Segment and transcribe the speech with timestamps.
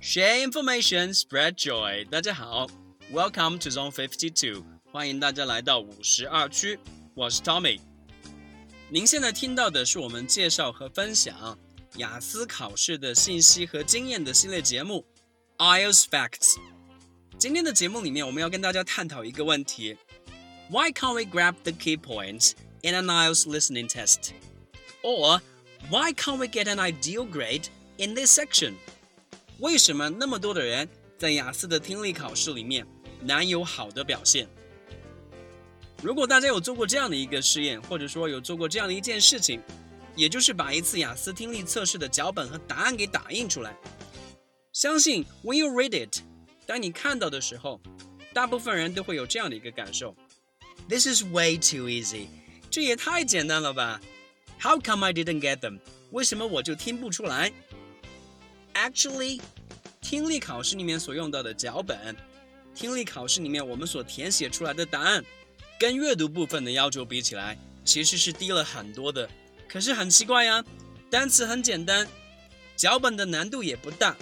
[0.00, 2.04] Share information, spread joy.
[2.10, 2.66] 大家好，
[3.12, 6.78] Welcome to Zone Fifty Two，欢迎大家来到五十二区。
[7.14, 7.80] 我是 Tommy。
[8.90, 11.56] 您现在听到的是我们介绍和分享
[11.96, 15.06] 雅思考试的信息和经验的系列节目
[15.58, 16.56] IELTS Facts。
[17.38, 19.96] 今天的节目里面，我们要跟大家探讨一个问题：
[20.70, 24.30] Why can't we grab the key points in an IELTS listening test?
[25.02, 25.40] Or
[25.90, 28.74] why can't we get an ideal grade in this section?
[29.58, 32.86] 为什么那么多的人在雅思的听力考试里面
[33.20, 34.48] 难有好的表现？
[36.02, 39.60] 如果大家有做过这样的一个试验，或者说有做过这样的一件事情，
[40.16, 43.76] 也就是把一次雅思听力测试的脚本和答案给打印出来，
[44.72, 46.20] 相信 when you read it，
[46.67, 47.81] 当你看到的时候，
[48.33, 50.13] 大部分人都会有这样的一个感受
[50.89, 52.27] ：This is way too easy，
[52.69, 54.01] 这也太简单了吧
[54.61, 55.79] ？How come I didn't get them？
[56.11, 57.51] 为什么我就听不出来
[58.73, 59.39] ？Actually，
[60.01, 62.15] 听力考试里面所用到的脚本，
[62.75, 65.23] 听力考试里面我们所填写出来的答案，
[65.79, 69.29] 跟阅读部分的要求比起来，其实是低了很多的。
[69.69, 70.63] 可是很奇怪呀，
[71.09, 72.07] 单词很简单，
[72.75, 74.15] 脚本的难度也不大，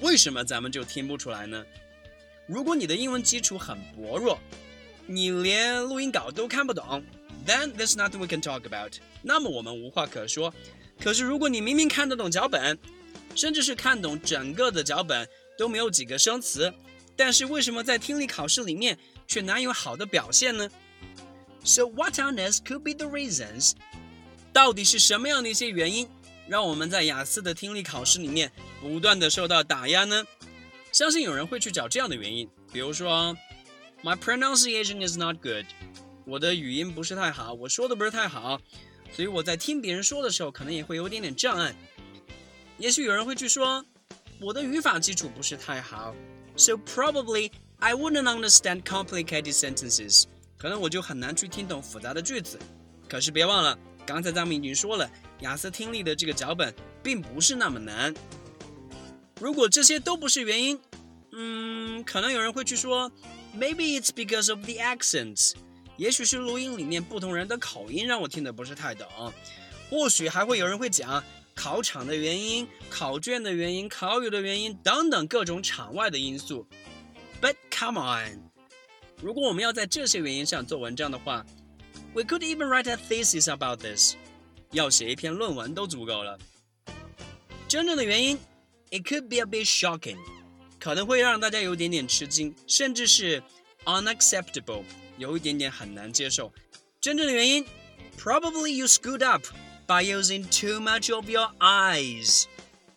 [0.00, 1.64] 为什么咱们就听不出来呢？
[2.46, 4.38] 如果你的英文基础很薄弱，
[5.06, 7.02] 你连录音稿都看不懂
[7.46, 8.92] ，then there's nothing we can talk about。
[9.22, 10.52] 那么我们无话可说。
[11.00, 12.78] 可是如果你明明看得懂脚本，
[13.34, 16.72] 甚至是看懂整个的脚本都没有几个生词，
[17.16, 20.68] 但是为什么在听力考试里面却难有好的表现呢
[21.64, 23.72] ？So what on earth could be the reasons？
[24.52, 26.08] 到底是什么样的一些原因，
[26.46, 30.24] 让我们在雅思的听力考试里面不断的受到打压呢？
[30.92, 33.36] 相信有人会去找这样的原因，比如说
[34.02, 35.64] ，My pronunciation is not good，
[36.24, 38.60] 我的语音不是太好，我说的不是太好，
[39.12, 41.74] 所以我在听别人说的时候可能也会有点点障碍。
[42.78, 43.84] 也许有人会去说，
[44.40, 46.14] 我的语法基础不是太好
[46.56, 50.24] ，so probably I wouldn't understand complicated sentences，
[50.58, 52.58] 可能我就很难去听懂复杂的句子。
[53.08, 55.10] 可是别忘了，刚才咱们已经说了，
[55.44, 58.12] 雅思听力的这个脚本并不是那么难。
[59.40, 60.80] 如果这些都不是原因，
[61.32, 63.12] 嗯，可能有人会去说
[63.56, 65.52] ，maybe it's because of the accents，
[65.98, 69.06] 也许是录音里面不同人的口音让我听得不是太懂。
[69.90, 71.22] 或许还会有人会讲。
[71.56, 76.66] 考场的原因、考卷的原因、考语的原因等等各种场外的因素。
[77.40, 78.50] But come on，
[79.22, 81.46] 如果我们要在这些原因上做文章的话
[82.12, 84.16] ，we could even write a thesis about this，
[84.73, 86.37] 要写一篇论文都足够了。
[87.67, 88.37] 真正的原因，
[88.91, 90.17] it could be a bit shocking，
[90.79, 93.43] 可能会让大家有点点吃惊，甚至是
[93.85, 94.83] unacceptable，
[95.17, 96.51] 有一点点很难接受。
[96.99, 97.65] 真正的原因，
[98.17, 102.43] probably you screwed up。by using too much of your eyes，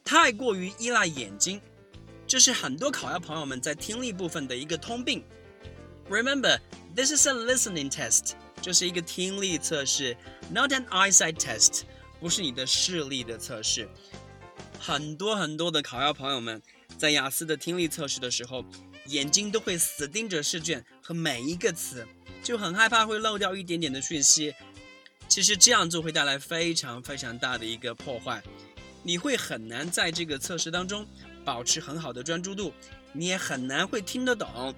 [0.05, 1.59] 太过于依赖眼睛，
[2.27, 5.25] 这是很多考研朋友们在听力部分的一个通病。
[6.11, 6.59] Remember,
[6.95, 8.33] this is a listening test，
[8.68, 10.18] 这是一个听力测试
[10.52, 11.84] ，not an eyesight test，
[12.20, 13.88] 不是你的视力的测试。
[14.78, 16.62] 很多很多的考研朋友们
[16.98, 18.66] 在雅思的听力测试的时候，
[19.06, 22.06] 眼睛都会死盯着试卷和每一个词，
[22.44, 24.54] 就很害怕会漏掉一点点的讯息。
[25.30, 28.44] 其实这样做会带来非常非常大的一个破坏，
[29.02, 31.08] 你会很难在这个测试当中
[31.46, 32.74] 保持很好的专注度，
[33.14, 34.76] 你也很难会听得懂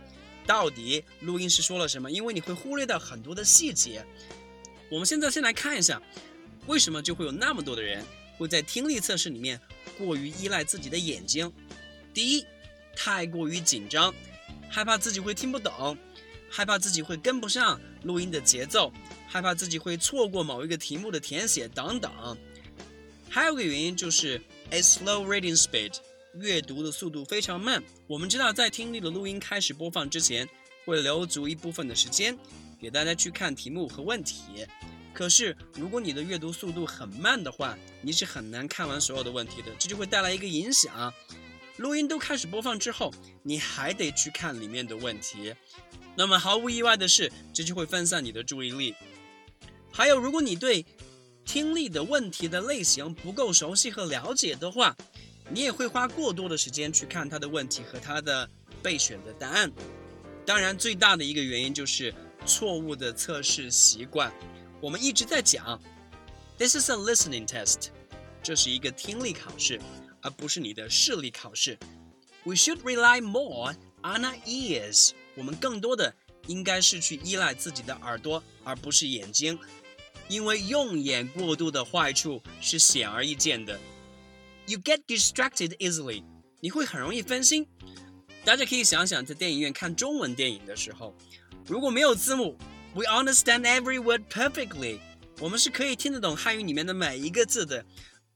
[0.49, 4.03] 到底录音师说了什么，因为你会忽略到很多的细节。
[4.89, 6.01] 我们现在先来看一下，
[6.65, 8.03] 为什么就会有那么多的人
[8.35, 9.61] 会在听力测试里面
[9.95, 11.53] 过于依赖自己的眼睛？
[12.15, 12.45] 第一，
[12.95, 14.11] 太过于紧张，
[14.71, 15.95] 害怕自己会听不懂，
[16.49, 18.91] 害怕自己会跟不上录音的节奏。
[19.27, 22.11] 害怕自己会错过某一个题目的填写等等，
[23.29, 25.93] 还有个原因就是 a slow reading speed，
[26.35, 27.84] 阅读的速度非常慢。
[28.07, 30.48] 我们知道，在听力的录音开始播放之前，
[30.86, 32.38] 会留足一部分的时间
[32.80, 34.65] 给大家去看题目和问题。
[35.13, 39.71] 可是，如果你的阅读速度很慢的话，你是很难看完所有的问题的。
[39.77, 41.12] 这就会带来一个影响：
[41.77, 43.12] 录音都开始播放之后，
[43.44, 45.53] 你还得去看里面的问题。
[46.15, 48.94] 那么毫无意外的是，这就会分散你的注意力。
[49.92, 50.86] 还有，如果你对
[51.44, 54.95] 听力的问题的类型不够熟悉和了解的话，
[55.51, 58.50] 你也会花过多的时间去看他的问题和他的
[58.84, 59.72] 备选的答案。
[60.46, 62.13] 当然，最大的一个原因就是
[62.46, 64.31] 错误的测试习惯。
[64.81, 65.81] 我们一直在讲
[66.57, 67.90] ，This is a listening test，
[68.42, 69.80] 这是一个听力考试，
[70.22, 71.78] 而不是你的视力考试。
[72.44, 76.16] We should rely more on our ears，我们更多的
[76.48, 79.60] 应该是去依赖自己的耳朵，而不是眼睛，
[80.28, 83.78] 因为用眼过度的坏处是显而易见的。
[84.69, 86.24] You get distracted easily，
[86.60, 87.66] 你会很容易分心。
[88.45, 91.16] 大家可以想想，在电影院看中文电影的时候，
[91.66, 92.56] 如果没有字幕
[92.94, 95.00] ，We understand every word perfectly，
[95.39, 97.83] 我们是可以听得懂汉语里面的每一个字的。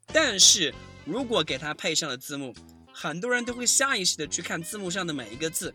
[0.07, 0.73] 但是
[1.05, 2.51] 如果给它配上了字幕，
[2.91, 5.71] 很多人都会下意识的去看字幕上的每一个字，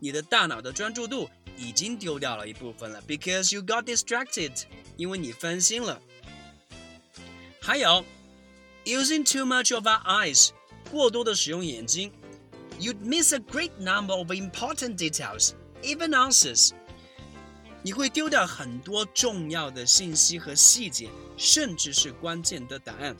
[0.00, 1.28] 你的大脑的专注度
[1.58, 4.62] 已经丢掉了一部分了，because you got distracted，
[4.96, 6.00] 因为你分心了。
[7.60, 8.02] 还有
[8.84, 10.50] ，using too much of our eyes，
[10.90, 12.12] 过多的使用眼睛
[12.78, 16.70] ，you'd miss a great number of important details，even answers。
[17.82, 23.14] 你会丢掉很多重要的信息和细节，甚至是关键的答案。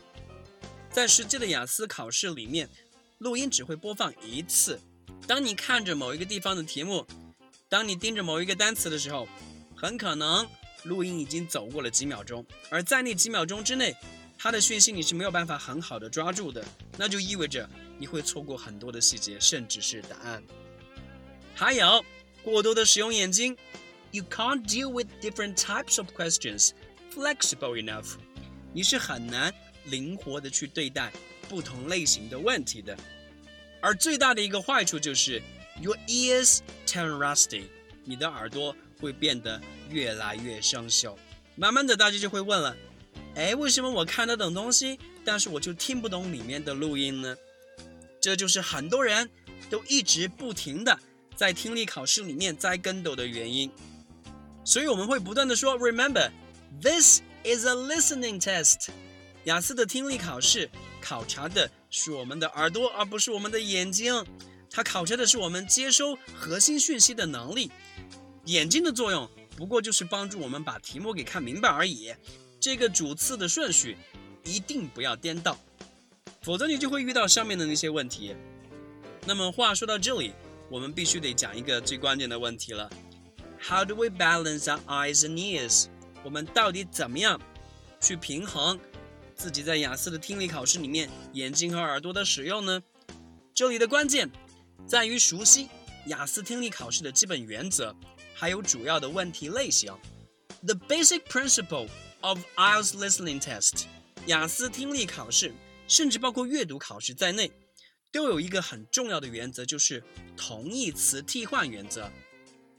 [0.90, 2.70] 在实际的雅思考试里面，
[3.18, 4.80] 录音只会播放一次。
[5.26, 7.06] 当你看着某一个地方的题目，
[7.68, 9.28] 当你盯着某一个单词的时候，
[9.76, 10.48] 很可能
[10.84, 13.94] 录音已经走过了几秒钟，而在那几秒钟之内，
[14.44, 16.62] 它的讯息你是没有办法很好的抓住的，
[16.98, 20.44] 那就意味着你会错过很多的细节，甚至是答案。
[21.54, 22.04] 还有
[22.42, 23.56] 过多的使用眼睛
[24.10, 26.72] ，You can't deal with different types of questions
[27.14, 28.16] flexible enough，
[28.74, 29.50] 你是很难。
[29.86, 31.10] 灵活的去对待
[31.48, 32.94] 不同类型的问题的，
[33.80, 35.42] 而最大的一个坏处就是
[35.80, 37.64] your ears turn rusty，
[38.04, 39.58] 你的耳朵会变得
[39.88, 41.16] 越来越生锈。
[41.56, 42.76] 慢慢的，大家就会问了，
[43.36, 47.36] 哎，为什么我看得懂东西，但是我就听不懂里面的录音呢？
[48.20, 49.28] 这就是很多人
[49.68, 50.98] 都一直不停的
[51.34, 53.70] 在听力考试里面栽跟斗的原因。
[54.64, 56.30] 所以我们会不断的说，Remember,
[56.80, 58.88] this is a listening test.
[59.44, 60.70] 雅思的听力考试
[61.02, 64.24] 考察的是我们的耳朵，而不是我们的眼睛。
[64.70, 67.70] 它考察的是我们接收核心讯息的能力。
[68.46, 72.12] 眼睛的作用不过就是帮助我们把题目给看明白而已。
[72.64, 73.94] 这个主次的顺序
[74.42, 75.54] 一定不要颠倒，
[76.40, 78.34] 否则你就会遇到上面的那些问题。
[79.26, 80.32] 那么话说到这里，
[80.70, 82.90] 我们必须得讲一个最关键的问题了
[83.60, 85.88] ：How do we balance our eyes and ears？
[86.22, 87.38] 我们到底怎么样
[88.00, 88.80] 去平衡？
[89.34, 92.82] 自己在雅思的听力考试里面，眼睛和耳朵的使用呢？
[93.54, 94.30] 这里的关键
[94.86, 95.68] 在于熟悉
[96.06, 97.94] 雅思听力考试的基本原则，
[98.34, 99.92] 还有主要的问题类型。
[100.62, 101.88] The basic principle
[102.24, 103.84] of IELTS listening test，
[104.26, 105.54] 雅思听力考试，
[105.86, 107.52] 甚至包括阅读考试在内，
[108.10, 110.02] 都有一个很重要的原则，就是
[110.34, 112.10] 同义词替换原则。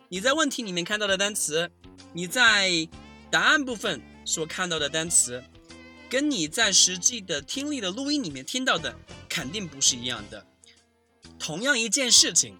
[0.09, 1.69] 你在问题里面看到的单词，
[2.13, 2.89] 你在
[3.29, 5.43] 答案部分所看到的单词。
[6.07, 8.95] 跟你在实际的听力的录音里面听到的
[9.27, 10.45] 肯定不是一样的。
[11.39, 12.57] 同样一件事情，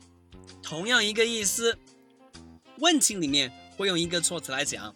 [0.63, 1.77] 同样一个意思，
[2.79, 4.93] 问题里面会用一个措辞来讲，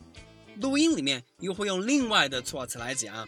[0.59, 3.27] 录音里面又会用另外的措辞来讲。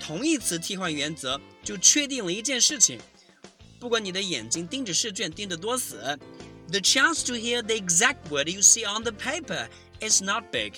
[0.00, 2.98] 同义词替换原则就确定了一件事情：
[3.80, 6.18] 不管你的眼睛盯着试卷盯得多死
[6.68, 9.68] ，the chance to hear the exact word you see on the paper
[10.00, 10.72] is not big。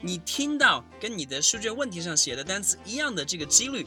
[0.00, 3.86] 你听到跟你的试卷问题上写的单词一样的这个几率，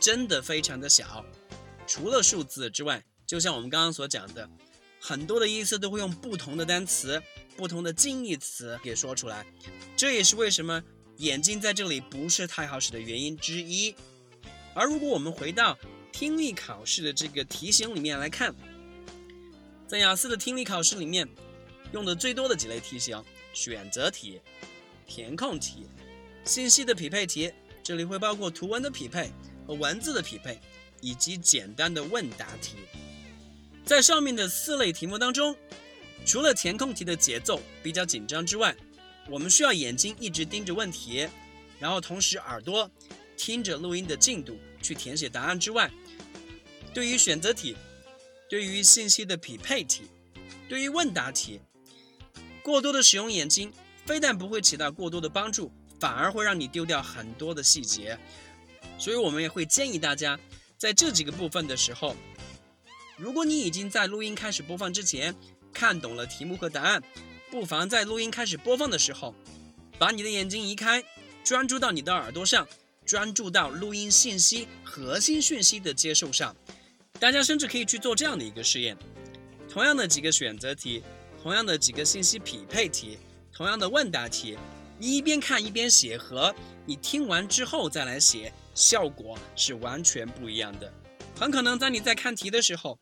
[0.00, 1.24] 真的非常的小。
[1.86, 4.48] 除了数字之外，就像我们刚刚所讲的，
[5.08, 7.22] 很多的意思都会用不同的单词、
[7.56, 9.46] 不同的近义词给说出来。
[9.96, 10.82] 这也是为什么
[11.18, 13.94] 眼睛在这里不是太好使的原因之一。
[14.74, 15.78] 而如果我们回到
[16.10, 18.52] 听力考试的这个题型里面来看，
[19.86, 21.28] 在雅思的听力考试里面
[21.92, 23.22] 用的最多的几类题型，
[23.52, 24.40] 选择题。
[25.06, 25.86] 填空题、
[26.44, 29.30] 信息的匹配题，这里会包括图文的匹配
[29.68, 30.60] 和文字的匹配，
[31.00, 32.78] 以及简单的问答题。
[33.86, 35.56] 在上面的四类题目当中，
[36.26, 38.76] 除了填空题的节奏比较紧张之外，
[39.30, 41.28] 我们需要眼睛一直盯着问题，
[41.78, 42.90] 然后同时耳朵
[43.36, 45.88] 听着录音的进度去填写答案之外，
[46.92, 47.76] 对于选择题、
[48.48, 50.02] 对于信息的匹配题、
[50.68, 51.60] 对于问答题，
[52.64, 53.72] 过多的使用眼睛。
[54.04, 58.16] 非但不会起到过多的帮助，反而会让你丢掉很多的细节。
[59.00, 60.38] 所以，我们也会建议大家，
[60.78, 62.14] 在这几个部分的时候，
[63.16, 65.34] 如果你已经在录音开始播放之前
[65.72, 67.02] 看懂了题目和答案，
[67.50, 69.34] 不妨在录音开始播放的时候，
[69.98, 71.02] 把你的眼睛移开，
[71.42, 72.68] 专注到你的耳朵上，
[73.06, 76.54] 专注到录音信息核心讯息的接受上。
[77.18, 78.94] 大家甚至可以去做这样的一个试验：
[79.66, 81.02] 同样的几个选择题，
[81.42, 83.18] 同样的几个信息匹配题。
[83.50, 84.58] 同样的问答题，
[84.98, 86.54] 你一边看一边写，和
[86.84, 90.92] 你听完之后再来写，效果是完全不一样的。
[91.38, 92.98] 很可能在你在看题的时候，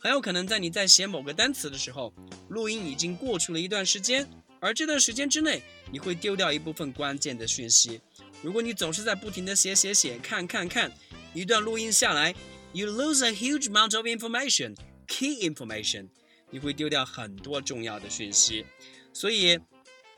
[0.00, 2.12] 很有可能在你在写某个单词的时候，
[2.48, 4.28] 录音已经过去了一段时间，
[4.60, 5.62] 而这段时间之内，
[5.92, 8.00] 你会丢掉一部分关键的讯息。
[8.42, 10.92] 如果你总是在不停的写写写、看看看，
[11.32, 12.34] 一段录音下来
[12.72, 14.74] ，you lose a huge amount of information,
[15.06, 16.08] key information，
[16.50, 18.66] 你会丢掉很多重要的讯息。
[19.12, 19.58] 所以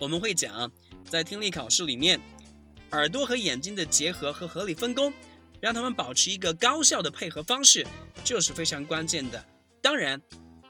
[0.00, 0.72] 我们会讲，
[1.08, 2.18] 在听力考试里面，
[2.92, 5.12] 耳朵和眼睛的结合和合理分工，
[5.60, 7.86] 让他们保持一个高效的配合方式，
[8.24, 9.44] 就是非常关键的。
[9.80, 10.20] 当然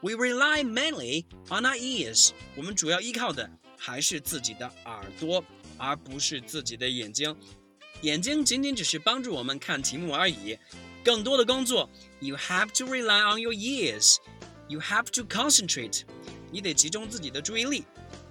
[0.01, 2.31] ，we rely mainly on our ears。
[2.55, 5.43] 我们主要依靠的还是自己的耳朵，
[5.77, 7.35] 而不是自己的眼睛。
[8.01, 10.57] 眼睛仅仅只是帮助我们看题目而已。
[11.03, 14.17] 更多的工作，you have to rely on your ears。
[14.67, 16.03] You have to concentrate。
[16.51, 17.85] 你得集中自己的注意力，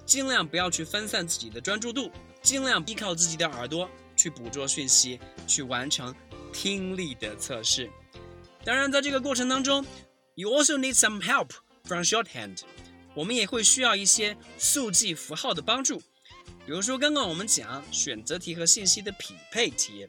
[0.05, 2.11] 尽量不要去分散自己的专注度，
[2.41, 6.15] 尽量依靠自己的耳朵去捕捉讯息，去完成
[6.51, 7.89] 听力的测试。
[8.63, 9.85] 当然，在这个过程当中
[10.35, 11.51] ，You also need some help
[11.83, 12.59] from shorthand。
[13.15, 15.99] 我们也会需要一些速记符号的帮助，
[16.65, 20.07] 比如说刚刚我们讲选择题和信息的匹配题，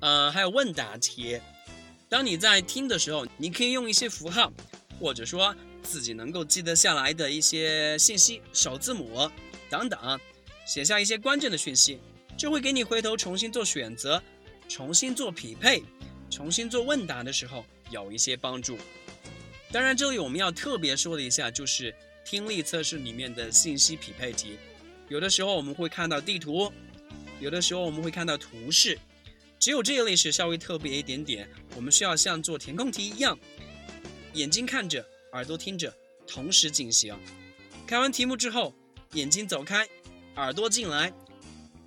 [0.00, 1.40] 呃，还有问答题。
[2.08, 4.52] 当你在听的时候，你可以用一些符号，
[5.00, 9.30] 或者说自己能够记得下来的一些信息、首字母
[9.70, 10.20] 等等，
[10.66, 11.98] 写下一些关键的讯息，
[12.36, 14.22] 就会给你回头重新做选择、
[14.68, 15.82] 重新做匹配、
[16.30, 18.78] 重新做问答的时候有一些帮助。
[19.72, 21.94] 当然，这里我们要特别说的一下，就是
[22.24, 24.58] 听力测试里面的信息匹配题。
[25.08, 26.72] 有的时候我们会看到地图，
[27.40, 28.98] 有的时候我们会看到图示，
[29.58, 31.48] 只有这一类是稍微特别一点点。
[31.74, 33.38] 我们需要像做填空题一样，
[34.34, 35.94] 眼睛看着，耳朵听着，
[36.26, 37.16] 同时进行。
[37.86, 38.74] 看完题目之后，
[39.12, 39.88] 眼睛走开，
[40.36, 41.12] 耳朵进来，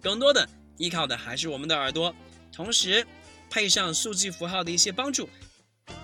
[0.02, 0.48] 更多的
[0.78, 2.16] 依靠的还是我们的耳朵，
[2.51, 3.05] 同时
[3.50, 5.29] 配上数据符号的一些帮助。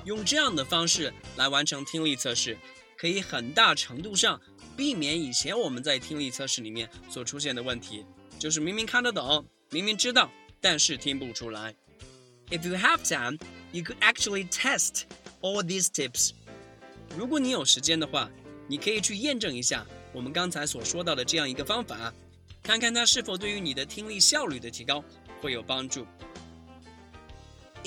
[0.05, 2.57] 用这样的方式来完成听力测试，
[2.97, 4.41] 可以很大程度上
[4.75, 8.05] 避免以前我们在听力测试里面所出现的问题，
[8.39, 11.75] 就是明明看得懂，明明知道，但是听不出来。
[12.49, 13.37] If you have time,
[13.71, 15.03] you could actually test
[15.41, 16.31] all these tips。
[17.17, 18.29] 如果你有时间的话，
[18.67, 22.13] 你可以去验证一下我们刚才所说到的这样一个方法，
[22.63, 25.03] 看看它是否对于你的听力效率的提高
[25.41, 26.05] 会有帮助。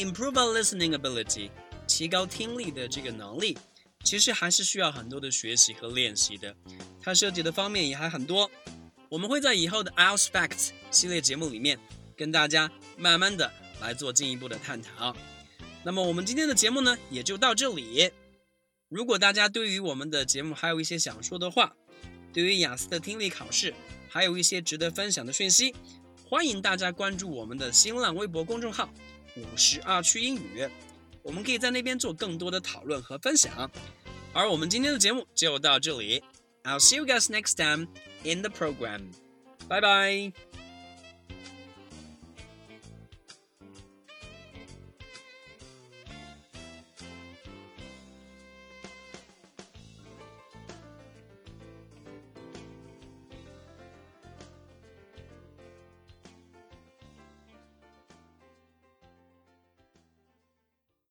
[0.01, 1.51] Improve our listening ability。
[1.87, 3.59] 提高听力的这个能力，
[4.03, 6.57] 其实还是需要很多的学习和练习的。
[7.03, 8.51] 它涉及的方面也还很多。
[9.11, 11.79] 我们会在以后的 IELTS Facts 系列节目里面
[12.17, 13.53] 跟大家慢慢的
[13.83, 15.15] 来做进一步的探讨。
[15.85, 18.11] 那么我们今天的节目呢，也就到这里。
[18.89, 21.75] 如果大家对于我们的节目还有一些想说的话，
[22.33, 23.75] 对于雅思的听力考试
[24.09, 25.75] 还有一些值得分享的讯息，
[26.27, 28.89] 欢迎大家关注我们的新浪微博公众号
[29.37, 30.69] “五十二区英语”。
[31.23, 33.71] 我们可以在那边做更多的讨论和分享，
[34.33, 36.23] 而我们今天的节目就到这里。
[36.65, 37.89] I'll see you guys next time
[38.23, 39.13] in the program.
[39.69, 40.33] 拜拜